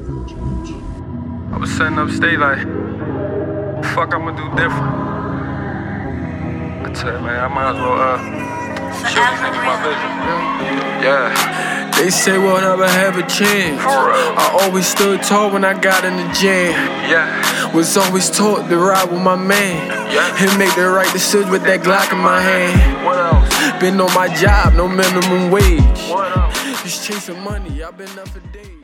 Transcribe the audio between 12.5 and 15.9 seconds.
never have a chance. I always stood tall when I